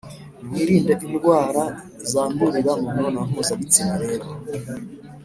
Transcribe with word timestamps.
Nimwirinde 0.39 0.93
indwara 1.07 1.63
zandurira 2.11 2.71
mu 2.77 2.81
mibonano 2.95 3.19
mpuzabitsina 3.31 3.93
rero, 4.03 4.27